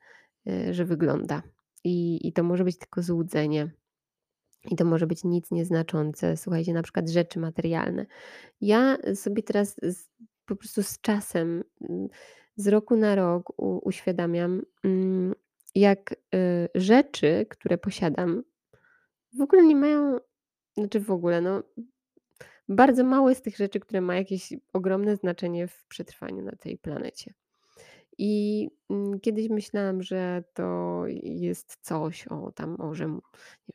y, 0.47 0.73
że 0.73 0.85
wygląda”. 0.85 1.43
I 1.83 2.27
i 2.27 2.33
to 2.33 2.43
może 2.43 2.63
być 2.63 2.77
tylko 2.77 3.01
złudzenie. 3.01 3.71
I 4.71 4.75
to 4.75 4.85
może 4.85 5.07
być 5.07 5.23
nic 5.23 5.51
nieznaczące. 5.51 6.37
Słuchajcie, 6.37 6.73
na 6.73 6.83
przykład 6.83 7.09
rzeczy 7.09 7.39
materialne. 7.39 8.05
Ja 8.61 8.97
sobie 9.15 9.43
teraz 9.43 9.75
z 9.83 10.09
po 10.45 10.55
prostu 10.55 10.83
z 10.83 11.01
czasem, 11.01 11.63
mm, 11.89 12.07
z 12.55 12.67
roku 12.67 12.95
na 12.95 13.15
rok 13.15 13.53
u 13.57 13.79
uświadamiam, 13.87 14.61
mm, 14.83 15.33
jak, 15.75 16.11
y, 16.35 16.69
rzeczy, 16.75 17.45
które 17.49 17.77
posiadam, 17.77 18.43
w 19.37 19.41
ogóle 19.41 19.63
nie 19.65 19.75
mają 19.75 20.19
znaczy 20.77 20.99
w 20.99 21.11
ogóle, 21.11 21.41
no 21.41 21.63
bardzo 22.69 23.03
mało 23.03 23.29
jest 23.29 23.43
tych 23.43 23.57
rzeczy, 23.57 23.79
które 23.79 24.01
ma 24.01 24.15
jakieś 24.15 24.53
ogromne 24.73 25.15
znaczenie 25.15 25.67
w 25.67 25.85
przetrwaniu 25.87 26.43
na 26.43 26.51
tej 26.55 26.77
planecie. 26.77 27.33
I, 28.17 28.69
mm, 28.89 29.19
kiedyś 29.19 29.49
myślałam, 29.49 30.03
że 30.03 30.43
to 30.53 31.03
jest 31.23 31.77
coś, 31.81 32.27
o 32.27 32.51
tam, 32.51 32.81
o 32.81 32.95
że, 32.95 33.19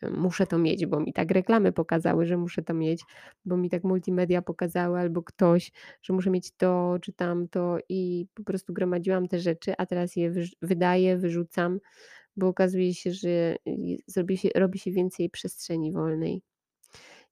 wiem, 0.02 0.16
muszę 0.20 0.46
to 0.46 0.58
mieć, 0.58 0.86
bo 0.86 1.00
mi 1.00 1.12
tak 1.12 1.30
reklamy 1.30 1.72
pokazały, 1.72 2.26
że 2.26 2.36
muszę 2.36 2.62
to 2.62 2.74
mieć, 2.74 3.00
bo 3.44 3.56
mi 3.56 3.70
tak 3.70 3.84
multimedia 3.84 4.42
pokazały 4.42 4.98
albo 4.98 5.22
ktoś, 5.22 5.72
że 6.02 6.12
muszę 6.12 6.30
mieć 6.30 6.52
to 6.56 6.98
czy 7.02 7.12
tamto 7.12 7.78
i 7.88 8.26
po 8.34 8.44
prostu 8.44 8.72
gromadziłam 8.72 9.28
te 9.28 9.38
rzeczy, 9.38 9.74
a 9.78 9.86
teraz 9.86 10.16
je 10.16 10.32
wydaję, 10.62 11.16
wyrzucam, 11.16 11.80
bo 12.36 12.48
okazuje 12.48 12.94
się, 12.94 13.12
że 13.12 13.28
y, 13.68 13.96
zrobi 14.06 14.36
się 14.38 14.48
robi 14.54 14.78
się 14.78 14.90
więcej 14.92 15.30
przestrzeni 15.30 15.92
wolnej. 15.92 16.42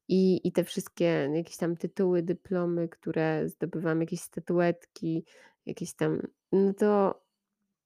I 0.09 0.49
i 0.49 0.53
te 0.53 0.65
wszystkie 0.65 1.31
jakieś 1.35 1.57
tam 1.57 1.77
tytuły, 1.77 2.23
dyplomy, 2.23 2.89
które 2.89 3.49
zdobywam, 3.49 4.01
jakieś 4.01 4.21
statuetki, 4.21 5.25
jakieś 5.67 5.95
tam 5.95 6.23
no 6.53 6.75
to 6.75 7.21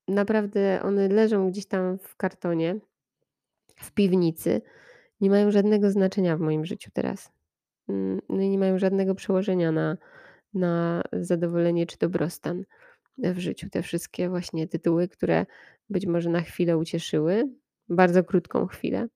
naprawdę 0.08 0.82
one 0.82 1.08
leżą 1.08 1.50
gdzieś 1.50 1.66
tam 1.66 1.98
w 1.98 2.16
kartonie, 2.16 2.76
w 3.76 3.92
piwnicy, 3.92 4.62
nie 5.20 5.30
mają 5.30 5.50
żadnego 5.50 5.90
znaczenia 5.90 6.36
w 6.36 6.40
moim 6.40 6.64
życiu 6.64 6.90
teraz. 6.94 7.32
Mm, 7.88 8.20
no 8.28 8.42
i 8.42 8.48
nie 8.48 8.58
mają 8.58 8.78
żadnego 8.78 9.14
przełożenia 9.14 9.72
na 9.72 9.96
na 10.54 11.02
zadowolenie 11.12 11.86
czy 11.86 11.98
dobrostan 11.98 12.64
w 13.18 13.38
życiu. 13.38 13.70
Te 13.70 13.82
wszystkie 13.82 14.28
właśnie 14.28 14.68
tytuły, 14.68 15.08
które 15.08 15.46
być 15.90 16.06
może 16.06 16.30
na 16.30 16.40
chwilę 16.40 16.78
ucieszyły, 16.78 17.48
bardzo 17.88 18.24
krótką 18.24 18.66
chwilę, 18.66 19.08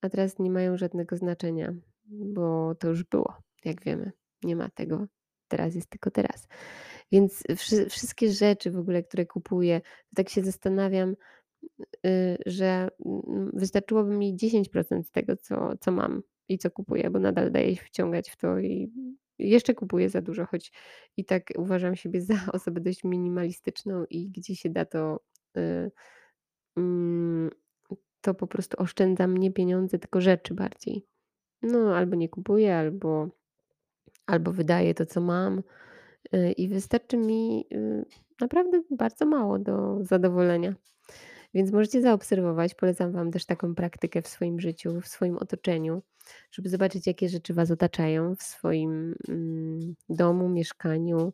a 0.00 0.08
teraz 0.08 0.38
nie 0.38 0.50
mają 0.50 0.76
żadnego 0.76 1.16
znaczenia, 1.16 1.74
bo 2.10 2.74
to 2.74 2.88
już 2.88 3.04
było, 3.04 3.34
jak 3.64 3.84
wiemy. 3.84 4.12
Nie 4.42 4.56
ma 4.56 4.68
tego. 4.70 5.06
Teraz 5.48 5.74
jest 5.74 5.90
tylko 5.90 6.10
teraz. 6.10 6.48
Więc 7.12 7.42
wszy 7.56 7.86
wszystkie 7.86 8.30
rzeczy 8.32 8.70
w 8.70 8.78
ogóle, 8.78 9.02
które 9.02 9.26
kupuję, 9.26 9.80
tak 10.14 10.28
się 10.28 10.42
zastanawiam, 10.42 11.16
y, 12.06 12.38
że 12.46 12.88
mm, 13.06 13.50
wystarczyłoby 13.54 14.10
mi 14.16 14.36
10% 14.36 15.10
tego, 15.12 15.36
co 15.36 15.72
co 15.80 15.92
mam 15.92 16.22
i 16.48 16.58
co 16.58 16.70
kupuję, 16.70 17.10
bo 17.10 17.18
nadal 17.18 17.52
daje 17.52 17.76
się 17.76 17.84
wciągać 17.84 18.30
w 18.30 18.36
to 18.36 18.58
i 18.58 18.92
jeszcze 19.38 19.74
kupuję 19.74 20.08
za 20.08 20.20
dużo, 20.22 20.46
choć 20.46 20.72
i 21.16 21.24
tak 21.24 21.50
uważam 21.56 21.96
siebie 21.96 22.20
za 22.22 22.34
osobę 22.52 22.80
dość 22.80 23.04
minimalistyczną 23.04 24.04
i 24.10 24.30
gdzie 24.30 24.56
się 24.56 24.70
da 24.70 24.84
to, 24.84 25.20
y, 25.56 25.90
mm, 26.76 27.50
to 28.20 28.34
po 28.34 28.46
prostu 28.46 28.76
oszczędzam 28.82 29.36
nie 29.36 29.52
pieniądze, 29.52 29.98
tylko 29.98 30.20
rzeczy 30.20 30.54
bardziej. 30.54 31.09
No, 31.62 31.96
albo 31.96 32.16
nie 32.16 32.28
kupuję, 32.28 32.76
albo 32.76 33.28
albo 34.26 34.52
wydaję 34.52 34.94
to, 34.94 35.06
co 35.06 35.20
mam, 35.20 35.62
y, 36.34 36.52
i 36.52 36.68
wystarczy 36.68 37.16
mi, 37.16 37.66
y, 37.72 38.04
naprawdę 38.40 38.82
bardzo 38.90 39.26
mało 39.26 39.58
do 39.58 39.98
zadowolenia. 40.04 40.74
Więc 41.54 41.72
możecie 41.72 42.02
zaobserwować, 42.02 42.74
polecam 42.74 43.12
Wam 43.12 43.30
też 43.30 43.46
taką 43.46 43.74
praktykę 43.74 44.22
w 44.22 44.28
swoim 44.28 44.60
życiu, 44.60 45.00
w 45.00 45.08
swoim 45.08 45.38
otoczeniu, 45.38 46.02
żeby 46.52 46.68
zobaczyć, 46.68 47.06
jakie 47.06 47.28
rzeczy 47.28 47.54
Was 47.54 47.70
otaczają 47.70 48.34
w 48.34 48.42
swoim, 48.42 49.14
mm, 49.28 49.94
domu, 50.08 50.48
mieszkaniu, 50.48 51.32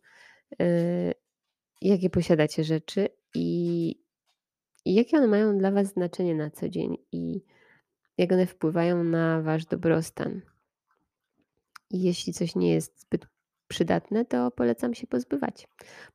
y, 0.62 1.14
jakie 1.82 2.10
posiadacie 2.10 2.64
rzeczy 2.64 3.08
i 3.34 4.06
i 4.84 4.94
jakie 4.94 5.16
one 5.16 5.26
mają 5.26 5.58
dla 5.58 5.70
Was 5.70 5.86
znaczenie 5.86 6.34
na 6.34 6.50
co 6.50 6.68
dzień 6.68 6.96
i 7.12 7.42
jak 8.18 8.32
one 8.32 8.46
wpływają 8.46 9.04
na 9.04 9.42
Wasz 9.42 9.64
dobrostan. 9.66 10.40
I 11.90 12.02
jeśli 12.02 12.32
coś 12.32 12.56
nie 12.56 12.74
jest 12.74 13.00
zbyt 13.00 13.26
przydatne, 13.68 14.24
to 14.24 14.50
polecam 14.50 14.94
się 14.94 15.06
pozbywać. 15.06 15.68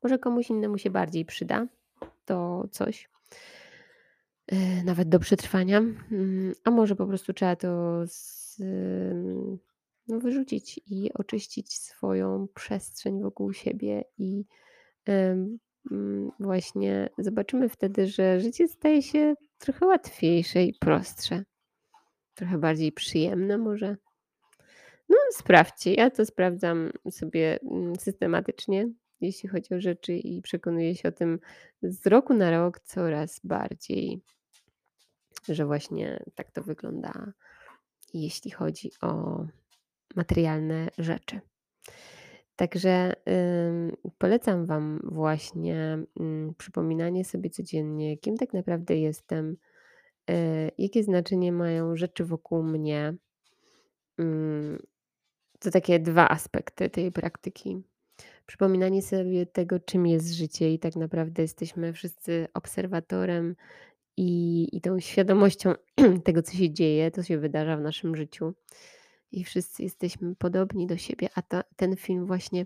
Może 0.03 0.20
komuś 0.20 0.50
innemu 0.50 0.77
się 0.77 0.89
bardziej 0.89 1.25
przyda 1.25 1.67
to 2.25 2.67
coś, 2.72 3.10
yy, 4.51 4.84
nawet 4.86 5.10
do 5.10 5.20
przetrwania, 5.20 5.77
mm, 5.77 6.53
a 6.63 6.72
może 6.72 6.96
po 6.96 7.08
prostu 7.08 7.34
trzeba 7.34 7.55
to 7.55 8.01
z 8.08 8.41
no 10.08 10.20
wyrzucić 10.20 10.79
i 10.88 11.13
oczyścić 11.13 11.74
swoją 11.74 12.48
przestrzeń 12.53 13.22
wokół 13.22 13.53
siebie 13.53 14.03
i, 14.17 14.46
mm, 15.05 15.60
właśnie 16.39 17.10
zobaczymy 17.17 17.70
wtedy, 17.70 18.08
że 18.08 18.39
życie 18.39 18.67
staje 18.67 19.01
się 19.01 19.36
trochę 19.58 19.86
łatwiejsze 19.86 20.63
i 20.63 20.74
prostsze. 20.74 21.43
Trochę 22.35 22.57
bardziej 22.57 22.91
przyjemne 22.91 23.57
może. 23.57 23.97
No, 25.09 25.17
sprawdźcie. 25.31 25.93
Ja 25.93 26.09
to 26.09 26.25
sprawdzam 26.25 26.91
sobie, 27.09 27.59
mm, 27.71 27.95
systematycznie, 27.95 28.89
jeśli 29.21 29.50
chodzi 29.50 29.73
o 29.73 29.81
rzeczy 29.81 30.13
i 30.13 30.41
przekonuję 30.41 30.95
się 30.95 31.09
o 31.09 31.11
tym 31.11 31.39
z 31.83 32.07
roku 32.07 32.33
na 32.33 32.51
rok 32.51 32.79
coraz 32.79 33.39
bardziej, 33.43 34.21
że 35.50 35.65
właśnie 35.65 36.23
tak 36.35 36.51
to 36.51 36.63
wygląda, 36.63 37.33
jeśli 38.13 38.51
chodzi 38.51 38.91
o 39.01 39.43
materialne 40.15 40.89
rzeczy. 40.97 41.39
Także, 42.55 43.13
ym, 43.67 43.97
polecam 44.17 44.65
Wam 44.65 45.00
właśnie, 45.03 45.97
mm, 46.19 46.53
przypominanie 46.57 47.25
sobie 47.25 47.50
codziennie, 47.50 48.17
kim 48.17 48.38
tak 48.38 48.53
naprawdę 48.53 48.95
jestem, 48.95 49.57
jakie 50.78 51.04
znaczenie 51.04 51.51
mają 51.51 51.96
rzeczy 51.96 52.25
wokół 52.25 52.63
mnie. 52.63 53.13
Mm, 54.18 54.80
to 55.60 55.72
takie 55.72 56.00
2 56.00 56.30
aspekty 56.30 56.90
tej 56.90 57.12
praktyki. 57.12 57.82
Przypominanie 58.46 59.01
sobie 59.01 59.46
tego, 59.46 59.80
czym 59.80 60.08
jest 60.08 60.34
życie 60.34 60.74
i 60.74 60.80
tak 60.80 60.96
naprawdę 60.96 61.42
jesteśmy 61.42 61.94
wszyscy 61.94 62.48
obserwatorem 62.54 63.56
i 64.18 64.68
i 64.72 64.82
tą 64.82 65.00
świadomością 65.00 65.74
tego, 66.25 66.42
co 66.42 66.54
się 66.54 66.72
dzieje, 66.74 67.12
co 67.12 67.24
się 67.24 67.38
wydarza 67.38 67.78
w 67.78 67.82
naszym 67.82 68.16
życiu. 68.16 68.54
I 69.32 69.44
wszyscy 69.44 69.84
jesteśmy 69.84 70.36
podobni 70.36 70.88
do 70.88 70.98
siebie, 70.98 71.30
a 71.36 71.42
ta 71.42 71.63
ten 71.75 71.96
film 71.96 72.25
właśnie 72.25 72.66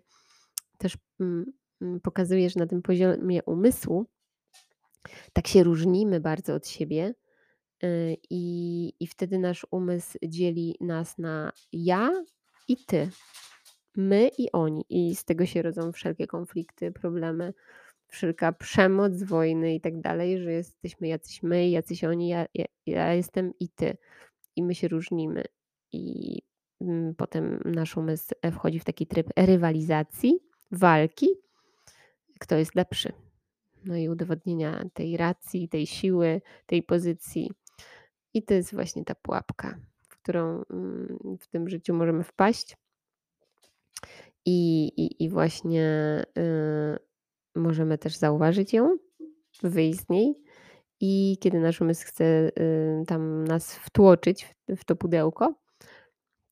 też, 0.77 0.97
mm, 1.19 1.45
mm, 1.81 2.01
pokazuje, 2.01 2.49
że 2.49 2.59
na 2.59 2.67
tym 2.67 2.81
poziomie 2.81 3.43
umysłu 3.43 4.05
tak 5.33 5.47
się 5.47 5.63
różnimy 5.63 6.19
bardzo 6.19 6.53
od 6.55 6.67
siebie, 6.67 7.07
y, 7.07 7.24
i 8.29 8.93
i 8.99 9.07
wtedy 9.07 9.39
nasz 9.39 9.67
umysł 9.71 10.17
dzieli 10.23 10.75
nas 10.81 11.17
na 11.17 11.51
ja 11.73 12.23
i 12.67 12.77
ty. 12.77 13.09
My 13.97 14.29
i 14.37 14.51
oni. 14.51 14.85
I 14.89 15.15
z 15.15 15.25
tego 15.25 15.45
się 15.45 15.61
rodzą 15.61 15.91
wszelkie 15.91 16.27
konflikty, 16.27 16.91
problemy, 16.91 17.53
wszelka 18.07 18.51
przemoc, 18.51 19.23
wojny 19.23 19.75
i 19.75 19.81
tak 19.81 20.01
dalej, 20.01 20.39
że 20.43 20.51
jesteśmy 20.51 21.07
jacyś 21.07 21.43
my, 21.43 21.69
jacyś 21.69 22.03
oni, 22.03 22.27
ja 22.27 22.45
ja 22.53 22.65
ja 22.85 23.13
jestem 23.13 23.53
i 23.59 23.69
ty. 23.69 23.97
I 24.55 24.63
my 24.63 24.75
się 24.75 24.87
różnimy. 24.87 25.43
I, 25.91 26.41
mm, 26.81 27.15
potem 27.15 27.59
nasz 27.65 27.97
umysł, 27.97 28.33
e, 28.41 28.51
wchodzi 28.51 28.79
w 28.79 28.85
taki 28.85 29.07
tryb 29.07 29.29
rywalizacji, 29.35 30.39
walki, 30.71 31.27
kto 32.39 32.55
jest 32.55 32.75
lepszy. 32.75 33.11
No 33.85 33.95
i 33.95 34.09
udowodnienia 34.09 34.85
tej 34.93 35.17
racji, 35.17 35.69
tej 35.69 35.87
siły, 35.87 36.41
tej 36.65 36.83
pozycji. 36.83 37.51
I 38.35 38.43
to 38.43 38.53
jest 38.53 38.73
właśnie 38.73 39.05
ta 39.05 39.15
pułapka, 39.15 39.79
w 40.09 40.17
którą, 40.17 40.63
mm, 40.69 41.37
w 41.39 41.47
tym 41.47 41.69
życiu 41.69 41.93
możemy 41.93 42.23
wpaść. 42.23 42.77
I 44.45 44.87
i 44.87 45.23
i 45.23 45.29
właśnie, 45.29 45.83
y, 46.37 47.59
możemy 47.59 47.97
też 47.97 48.15
zauważyć 48.15 48.73
ją, 48.73 48.97
wyjść 49.63 49.99
z 49.99 50.09
niej 50.09 50.35
i 50.99 51.37
kiedy 51.41 51.59
nasz 51.59 51.81
umysł 51.81 52.07
chce, 52.07 52.25
y, 52.25 53.05
tam 53.07 53.43
nas 53.43 53.75
wtłoczyć 53.75 54.45
w 54.45 54.75
w 54.77 54.85
to 54.85 54.95
pudełko, 54.95 55.55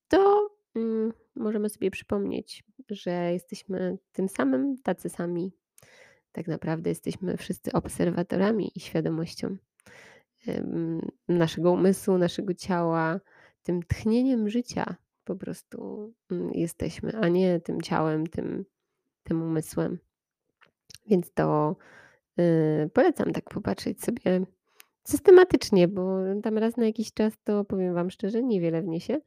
to, 0.07 0.49
mm, 0.75 1.13
możemy 1.35 1.69
sobie 1.69 1.91
przypomnieć, 1.91 2.63
że 2.89 3.33
jesteśmy 3.33 3.97
tym 4.11 4.29
samym, 4.29 4.77
tacy 4.83 5.09
sami. 5.09 5.51
Tak 6.31 6.47
naprawdę 6.47 6.89
jesteśmy 6.89 7.37
wszyscy 7.37 7.71
obserwatorami 7.71 8.71
i 8.75 8.79
świadomością, 8.79 9.57
naszego 11.27 11.71
umysłu, 11.71 12.17
naszego 12.17 12.53
ciała, 12.53 13.19
tym 13.63 13.83
tchnieniem 13.83 14.49
życia 14.49 14.95
po 15.23 15.35
prostu, 15.35 16.11
mm, 16.31 16.51
jesteśmy, 16.53 17.11
a 17.21 17.27
nie 17.27 17.59
tym 17.59 17.81
ciałem, 17.81 18.27
tym 18.27 18.65
tym 19.23 19.41
umysłem. 19.41 19.99
Więc 21.07 21.33
to, 21.33 21.75
yy, 22.37 22.89
polecam 22.93 23.33
tak 23.33 23.49
popatrzeć 23.49 24.03
sobie 24.03 24.45
systematycznie, 25.03 25.87
bo 25.87 26.17
tam 26.43 26.57
raz 26.57 26.77
na 26.77 26.85
jakiś 26.85 27.13
czas 27.13 27.33
to 27.43 27.65
powiem 27.65 27.93
Wam 27.93 28.09
szczerze, 28.09 28.43
niewiele 28.43 28.81
wniesie. 28.81 29.21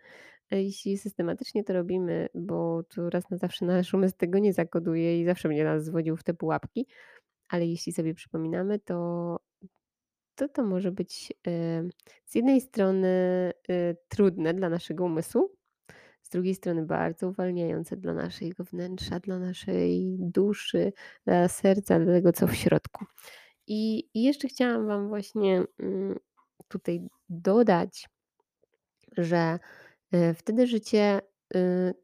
Jeśli 0.50 0.98
systematycznie 0.98 1.64
to 1.64 1.72
robimy, 1.72 2.28
bo 2.34 2.82
to 2.82 3.10
raz 3.10 3.30
na 3.30 3.36
zawsze 3.36 3.64
nasz 3.64 3.94
umysł 3.94 4.16
tego 4.16 4.38
nie 4.38 4.52
zakoduje 4.52 5.20
i 5.20 5.24
zawsze 5.24 5.48
będzie 5.48 5.64
nas 5.64 5.84
zwodził 5.84 6.16
w 6.16 6.24
te 6.24 6.34
pułapki, 6.34 6.86
ale 7.48 7.66
jeśli 7.66 7.92
sobie 7.92 8.14
przypominamy, 8.14 8.78
to 8.78 9.38
to, 10.36 10.48
to 10.48 10.62
może 10.64 10.92
być, 10.92 11.32
z 12.24 12.34
jednej 12.34 12.60
strony, 12.60 13.08
yy, 13.68 13.96
trudne 14.08 14.54
dla 14.54 14.68
naszego 14.68 15.04
umysłu, 15.04 15.56
z 16.22 16.28
drugiej 16.28 16.54
strony 16.54 16.86
bardzo 16.86 17.28
uwalniające 17.28 17.96
dla 17.96 18.14
naszego 18.14 18.64
wnętrza, 18.64 19.20
dla 19.20 19.38
naszej 19.38 20.16
duszy, 20.18 20.92
dla 21.24 21.48
serca, 21.48 21.98
dla 21.98 22.12
tego, 22.12 22.32
co 22.32 22.46
w 22.46 22.54
środku. 22.54 23.04
I 23.66 24.08
jeszcze 24.14 24.48
chciałam 24.48 24.86
Wam 24.86 25.08
właśnie, 25.08 25.62
mm, 25.78 26.18
tutaj 26.68 27.00
dodać, 27.28 28.08
że, 29.16 29.58
yy, 30.12 30.34
wtedy 30.34 30.66
życie, 30.66 31.20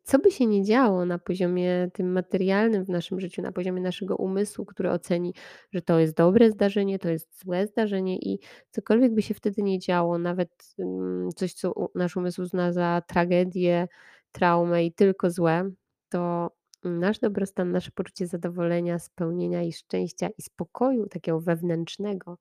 co 0.03 0.19
by 0.19 0.31
się 0.31 0.47
nie 0.47 0.65
działo 0.65 1.07
na 1.07 1.19
poziomie 1.19 1.91
tym 1.93 2.13
materialnym 2.13 2.85
w 2.85 2.89
naszym 2.89 3.21
życiu, 3.21 3.43
na 3.43 3.53
poziomie 3.53 3.83
naszego 3.83 4.17
umysłu, 4.17 4.65
który 4.65 4.91
oceni, 4.91 5.35
że 5.73 5.83
to 5.83 5.99
jest 5.99 6.17
dobre 6.17 6.51
zdarzenie, 6.51 6.99
to 6.99 7.09
jest 7.09 7.41
złe 7.45 7.67
zdarzenie 7.67 8.19
i 8.19 8.39
cokolwiek 8.71 9.15
by 9.15 9.23
się 9.23 9.35
wtedy 9.35 9.63
nie 9.63 9.79
działo, 9.79 10.19
nawet, 10.19 10.75
mm, 10.79 11.31
coś, 11.37 11.55
co 11.55 11.91
nasz 11.95 12.17
umysł 12.17 12.43
uzna 12.43 12.73
za 12.73 13.03
tragedię, 13.07 13.89
traumę 14.33 14.85
i 14.85 14.93
tylko 14.93 15.31
złe, 15.31 15.71
to 16.09 16.51
nasz 16.85 17.19
dobrostan, 17.19 17.73
nasze 17.73 17.91
poczucie 17.91 18.27
zadowolenia, 18.27 18.99
spełnienia 18.99 19.63
i 19.63 19.73
szczęścia, 19.73 20.29
i 20.39 20.43
spokoju 20.43 21.07
takiego 21.09 21.41
wewnętrznego, 21.41 22.39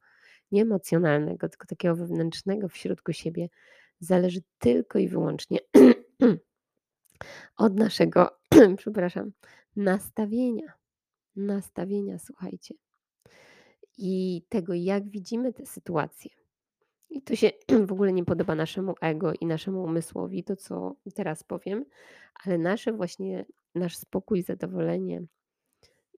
nie 0.51 0.61
emocjonalnego, 0.61 1.49
tylko 1.49 1.67
takiego 1.67 1.95
wewnętrznego 1.95 2.69
w 2.69 2.77
środku 2.77 3.13
siebie, 3.13 3.49
zależy 3.99 4.39
tylko 4.59 4.99
i 4.99 5.07
wyłącznie 5.07 5.59
od 7.57 7.75
naszego, 7.75 8.29
przepraszam, 8.77 9.31
nastawienia. 9.75 10.73
Nastawienia, 11.35 12.19
słuchajcie. 12.19 12.75
I 13.97 14.41
tego, 14.49 14.73
jak 14.73 15.09
widzimy 15.09 15.53
te 15.53 15.65
sytuacje. 15.65 16.31
I 17.09 17.21
to 17.21 17.35
się 17.35 17.51
w 17.87 17.91
ogóle 17.91 18.13
nie 18.13 18.25
podoba 18.25 18.55
naszemu 18.55 18.93
ego 19.01 19.33
i 19.33 19.45
naszemu 19.45 19.83
umysłowi, 19.83 20.43
to 20.43 20.55
co 20.55 20.95
teraz 21.15 21.43
powiem, 21.43 21.85
ale 22.45 22.57
nasze 22.57 22.93
właśnie 22.93 23.45
nasz 23.75 23.97
spokój, 23.97 24.41
zadowolenie 24.41 25.23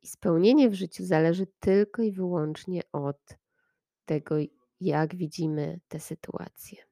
i 0.02 0.08
spełnienie 0.08 0.70
w 0.70 0.74
życiu 0.74 1.06
zależy 1.06 1.48
tylko 1.60 2.02
i 2.02 2.12
wyłącznie 2.12 2.82
od 2.92 3.38
tego, 4.06 4.36
jak 4.80 5.16
widzimy 5.16 5.80
te 5.88 6.00
sytuacje. 6.00 6.84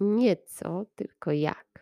Nie 0.00 0.36
co, 0.36 0.86
tylko 0.94 1.32
jak. 1.32 1.73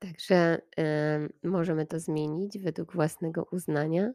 Także, 0.00 0.60
yy, 0.76 1.50
możemy 1.50 1.86
to 1.86 2.00
zmienić 2.00 2.58
według 2.58 2.94
własnego 2.94 3.46
uznania, 3.52 4.12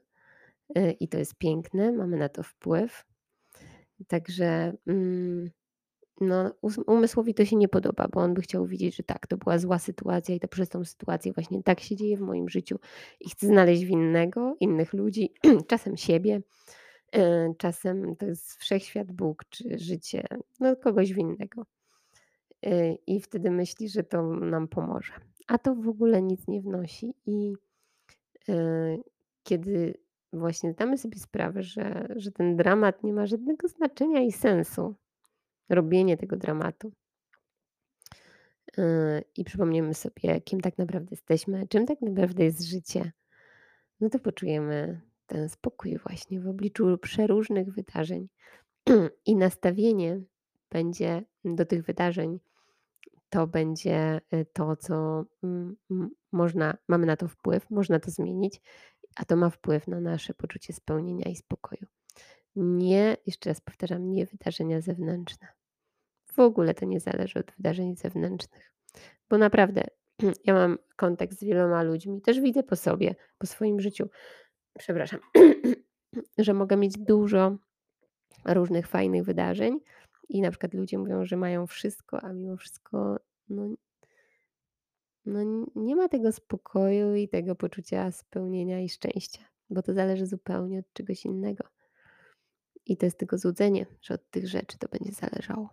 yy, 0.76 0.92
i 0.92 1.08
to 1.08 1.18
jest 1.18 1.36
piękne, 1.36 1.92
mamy 1.92 2.18
na 2.18 2.30
to 2.30 2.44
wpływ. 2.44 3.06
Także, 4.08 4.74
mm, 4.88 5.52
no, 6.22 6.52
umysłowi 6.88 7.34
to 7.34 7.46
się 7.46 7.56
nie 7.56 7.68
podoba, 7.68 8.08
bo 8.14 8.22
on 8.22 8.34
by 8.34 8.42
chciał 8.42 8.66
widzieć, 8.66 8.96
że 8.96 9.04
tak, 9.04 9.28
to 9.28 9.38
była 9.38 9.58
zła 9.58 9.80
sytuacja 9.80 10.36
i 10.36 10.40
to 10.40 10.48
przez 10.48 10.70
tą 10.70 10.86
sytuację 10.86 11.34
właśnie 11.34 11.64
tak 11.64 11.80
się 11.80 11.96
dzieje 11.96 12.18
w 12.18 12.22
moim 12.22 12.50
życiu 12.50 12.80
i 13.20 13.30
chce 13.30 13.48
znaleźć 13.48 13.86
winnego, 13.86 14.56
innych 14.60 14.94
ludzi, 14.94 15.34
czasem 15.68 15.98
siebie, 15.98 16.42
yy, 17.14 17.22
czasem 17.58 18.16
to 18.16 18.26
jest 18.26 18.56
wszechświat, 18.56 19.12
Bóg 19.12 19.44
czy 19.50 19.78
życie, 19.78 20.24
no 20.60 20.76
kogoś 20.76 21.14
winnego. 21.14 21.66
Yy, 22.66 22.98
I 23.08 23.22
wtedy 23.22 23.52
myśli, 23.52 23.90
że 23.90 24.04
to 24.04 24.24
nam 24.24 24.68
pomoże. 24.68 25.14
A 25.48 25.58
to 25.58 25.76
w 25.76 25.88
ogóle 25.88 26.22
nic 26.22 26.48
nie 26.48 26.62
wnosi 26.62 27.14
i, 27.26 27.54
yy, 28.48 29.04
kiedy 29.44 29.94
właśnie 30.34 30.72
zdamy 30.72 30.98
sobie 30.98 31.20
sprawę, 31.20 31.64
że 31.64 32.08
że 32.16 32.32
ten 32.32 32.56
dramat 32.56 33.04
nie 33.04 33.14
ma 33.14 33.26
żadnego 33.26 33.68
znaczenia 33.68 34.22
i 34.22 34.32
sensu, 34.32 34.96
robienie 35.70 36.18
tego 36.18 36.38
dramatu 36.38 36.92
yy, 38.78 38.84
i 39.38 39.44
przypomniemy 39.44 39.94
sobie, 39.94 40.42
kim 40.42 40.62
tak 40.62 40.78
naprawdę 40.78 41.08
jesteśmy, 41.12 41.68
czym 41.68 41.86
tak 41.86 42.02
naprawdę 42.02 42.44
jest 42.44 42.62
życie, 42.62 43.12
no 44.00 44.10
to 44.10 44.20
poczujemy 44.20 45.02
ten 45.28 45.50
spokój 45.50 45.98
właśnie 45.98 46.40
w 46.40 46.48
obliczu 46.48 46.98
przeróżnych 46.98 47.74
wydarzeń. 47.74 48.30
I 49.26 49.36
nastawienie 49.36 50.22
będzie 50.72 51.24
do 51.46 51.66
tych 51.66 51.86
wydarzeń, 51.86 52.40
to 53.36 53.48
będzie, 53.48 54.22
y, 54.34 54.46
to, 54.54 54.76
co, 54.76 55.26
mm, 55.44 55.76
można 56.32 56.78
mamy 56.88 57.06
na 57.06 57.18
to 57.18 57.28
wpływ, 57.28 57.70
można 57.70 58.00
to 58.00 58.12
zmienić, 58.12 58.62
a 59.16 59.26
to 59.26 59.36
ma 59.36 59.50
wpływ 59.50 59.88
na 59.88 60.00
nasze 60.00 60.34
poczucie 60.34 60.74
spełnienia 60.74 61.32
i 61.32 61.36
spokoju. 61.36 61.88
Nie, 62.56 63.18
jeszcze 63.26 63.50
raz 63.50 63.62
powtarzam, 63.62 64.12
nie 64.12 64.26
wydarzenia 64.26 64.82
zewnętrzne. 64.82 65.48
W 66.34 66.40
ogóle 66.40 66.74
to 66.74 66.86
nie 66.86 67.00
zależy 67.00 67.40
od 67.40 67.52
wydarzeń 67.52 67.96
zewnętrznych, 67.96 68.74
bo 69.30 69.38
naprawdę 69.38 69.84
ja 70.46 70.54
mam 70.54 70.78
kontakt 70.96 71.34
z 71.34 71.44
wieloma 71.44 71.84
ludźmi, 71.84 72.22
też 72.22 72.40
widzę 72.40 72.64
po 72.64 72.76
sobie, 72.76 73.16
po 73.38 73.48
swoim 73.48 73.80
życiu, 73.80 74.10
przepraszam, 74.80 75.20
że 76.38 76.54
mogę 76.54 76.78
mieć 76.78 76.98
dużo 76.98 77.58
różnych 78.46 78.88
fajnych 78.88 79.24
wydarzeń 79.24 79.80
i 80.30 80.42
na 80.42 80.52
przykład 80.52 80.74
ludzie 80.74 80.98
mówią, 80.98 81.26
że 81.26 81.38
mają 81.38 81.68
wszystko, 81.68 82.24
a 82.24 82.34
mimo 82.34 82.58
wszystko, 82.58 83.20
no 83.50 83.76
no 85.26 85.40
nie 85.76 85.96
ma 85.96 86.10
tego 86.10 86.32
spokoju 86.32 87.16
i 87.16 87.30
tego 87.30 87.56
poczucia 87.56 88.12
spełnienia 88.12 88.80
i 88.80 88.90
szczęścia, 88.90 89.42
bo 89.70 89.82
to 89.82 89.94
zależy 89.94 90.26
zupełnie 90.26 90.80
od 90.80 90.94
czegoś 90.94 91.26
innego. 91.26 91.64
I 92.86 92.98
to 92.98 93.06
jest 93.06 93.18
tylko 93.18 93.38
złudzenie, 93.38 93.86
że 94.02 94.14
od 94.14 94.30
tych 94.30 94.48
rzeczy 94.48 94.78
to 94.78 94.88
będzie 94.88 95.12
zależało. 95.12 95.70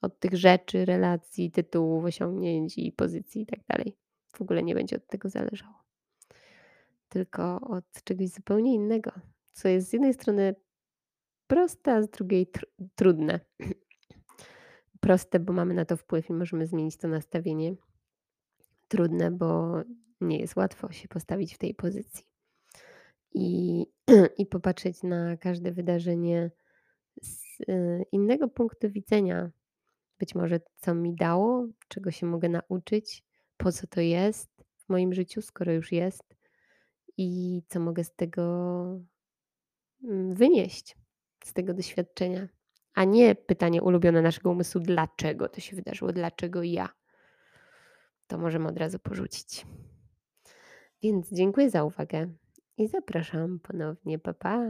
Od 0.00 0.20
tych 0.20 0.36
rzeczy, 0.36 0.84
relacji, 0.84 1.50
tytułów, 1.50 2.04
osiągnięć 2.04 2.78
i 2.78 2.92
pozycji 2.92 3.42
i 3.42 3.46
tak 3.46 3.60
dalej. 3.68 3.96
W 4.36 4.40
ogóle 4.40 4.62
nie 4.62 4.74
będzie 4.74 4.96
od 4.96 5.06
tego 5.06 5.28
zależało. 5.28 5.82
Tylko 7.08 7.60
od 7.60 7.84
czegoś 8.04 8.28
zupełnie 8.28 8.74
innego, 8.74 9.12
co 9.52 9.68
jest 9.68 9.88
z 9.88 9.92
jednej 9.92 10.14
strony 10.14 10.54
proste, 11.46 11.92
a 11.94 12.02
z 12.02 12.10
drugiej 12.10 12.46
tr 12.46 12.66
trudne. 12.94 13.40
Proste, 15.02 15.40
bo 15.40 15.52
mamy 15.52 15.74
na 15.74 15.84
to 15.84 15.96
wpływ 15.96 16.30
i 16.30 16.32
możemy 16.32 16.66
zmienić 16.66 16.96
to 16.96 17.08
nastawienie. 17.08 17.74
Trudne, 18.88 19.30
bo 19.30 19.74
nie 20.20 20.38
jest 20.38 20.56
łatwo 20.56 20.92
się 20.92 21.08
postawić 21.08 21.54
w 21.54 21.58
tej 21.58 21.74
pozycji. 21.74 22.24
I 23.34 23.86
i 24.38 24.46
popatrzeć 24.46 25.02
na 25.02 25.36
każde 25.36 25.72
wydarzenie 25.72 26.50
z, 27.22 27.60
y, 27.60 28.04
innego 28.12 28.48
punktu 28.48 28.90
widzenia. 28.90 29.50
Być 30.18 30.34
może 30.34 30.60
co 30.76 30.94
mi 30.94 31.14
dało, 31.14 31.68
czego 31.88 32.10
się 32.10 32.26
mogę 32.26 32.48
nauczyć, 32.48 33.24
po 33.56 33.72
co 33.72 33.86
to 33.86 34.00
jest 34.00 34.50
w 34.76 34.88
moim 34.88 35.14
życiu, 35.14 35.42
skoro 35.42 35.72
już 35.72 35.92
jest 35.92 36.36
i 37.16 37.62
co 37.68 37.80
mogę 37.80 38.04
z 38.04 38.14
tego, 38.14 38.44
mm, 40.04 40.34
wynieść, 40.34 40.96
z 41.44 41.52
tego 41.52 41.74
doświadczenia. 41.74 42.48
A 42.94 43.04
nie 43.04 43.34
pytanie 43.34 43.82
ulubione 43.82 44.22
naszego 44.22 44.50
umysłu: 44.50 44.80
"Dlaczego 44.80 45.48
to 45.48 45.60
się 45.60 45.76
wydarzyło? 45.76 46.12
Dlaczego 46.12 46.62
ja?" 46.62 46.88
To 48.26 48.38
możemy 48.38 48.68
od 48.68 48.78
razu 48.78 48.98
porzucić. 48.98 49.66
Więc 51.02 51.32
dziękuję 51.32 51.70
za 51.70 51.84
uwagę 51.84 52.28
i 52.76 52.88
zapraszam 52.88 53.60
ponownie. 53.60 54.18
Pa, 54.18 54.34
pa. 54.34 54.66